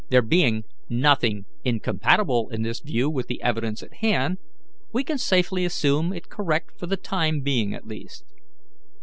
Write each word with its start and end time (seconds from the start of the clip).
There 0.09 0.23
being 0.23 0.63
nothing 0.89 1.45
incompatible 1.63 2.49
in 2.49 2.63
this 2.63 2.79
view 2.79 3.07
with 3.07 3.27
the 3.27 3.39
evidence 3.43 3.83
at 3.83 3.93
hand, 3.97 4.39
we 4.91 5.03
can 5.03 5.19
safely 5.19 5.63
assume 5.63 6.11
it 6.11 6.27
correct 6.27 6.71
for 6.79 6.87
the 6.87 6.97
time 6.97 7.41
being 7.41 7.75
at 7.75 7.85
least. 7.85 8.25